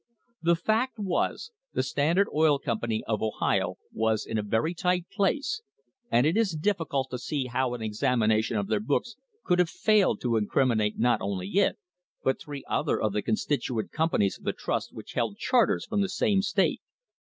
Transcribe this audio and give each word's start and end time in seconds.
The 0.41 0.55
fact 0.55 0.97
was, 0.97 1.51
the 1.73 1.83
Standard 1.83 2.27
Oil 2.33 2.57
Company 2.57 3.03
of 3.05 3.21
Ohio 3.21 3.75
was 3.93 4.25
in 4.25 4.39
a 4.39 4.41
very 4.41 4.73
tight 4.73 5.05
place, 5.11 5.61
and 6.09 6.25
it 6.25 6.35
is 6.35 6.55
difficult 6.59 7.11
to 7.11 7.19
see 7.19 7.45
how 7.45 7.75
an 7.75 7.83
examination 7.83 8.57
of 8.57 8.65
their 8.65 8.79
books 8.79 9.15
could 9.45 9.59
have 9.59 9.69
failed 9.69 10.19
to 10.21 10.37
incriminate 10.37 10.97
not 10.97 11.21
only 11.21 11.49
it, 11.49 11.77
but 12.23 12.41
three 12.41 12.63
other 12.67 12.99
of 12.99 13.13
the 13.13 13.21
constituent 13.21 13.91
companies 13.91 14.39
of 14.39 14.43
the 14.43 14.53
trust 14.53 14.91
which 14.91 15.13
held 15.13 15.37
charters 15.37 15.85
from 15.85 16.01
the 16.01 16.09
same 16.09 16.41
state. 16.41 16.81